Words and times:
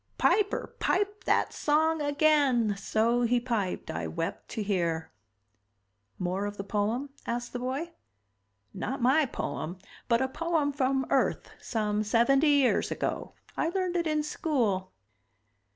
"Piper, 0.17 0.73
pipe 0.79 1.25
that 1.25 1.53
song 1.53 2.01
again! 2.01 2.75
So 2.75 3.21
he 3.21 3.39
piped, 3.39 3.91
I 3.91 4.07
wept 4.07 4.49
to 4.49 4.63
hear." 4.63 5.11
"More 6.17 6.47
of 6.47 6.57
the 6.57 6.63
poem?" 6.63 7.11
asked 7.27 7.53
the 7.53 7.59
boy. 7.59 7.91
"Not 8.73 8.99
my 8.99 9.27
poem 9.27 9.77
but 10.09 10.19
a 10.19 10.27
poem 10.27 10.73
from 10.73 11.05
Earth 11.11 11.51
some 11.61 12.01
seventy 12.01 12.49
years 12.49 12.89
ago. 12.89 13.33
I 13.55 13.69
learned 13.69 13.95
it 13.95 14.07
in 14.07 14.23
school." 14.23 14.91